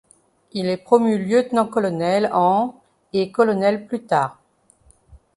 Il 0.53 0.65
est 0.65 0.77
promu 0.77 1.19
lieutenant-colonel 1.23 2.31
en 2.33 2.73
et 3.13 3.31
colonel 3.31 3.85
plus 3.85 4.03
tard. 4.03 4.41